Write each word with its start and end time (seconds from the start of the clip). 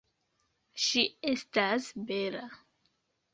Ŝi 0.85 1.03
estas 1.33 1.91
bela. 2.09 2.43